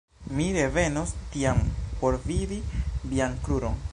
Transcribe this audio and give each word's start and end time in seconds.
Mi 0.37 0.45
revenos 0.53 1.11
tiam 1.35 1.61
por 2.01 2.19
vidi 2.31 2.59
vian 3.13 3.41
kruron. 3.49 3.81